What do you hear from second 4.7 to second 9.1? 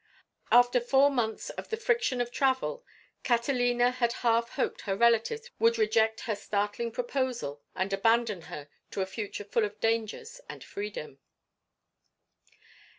her relatives would reject her startling proposal and abandon her to a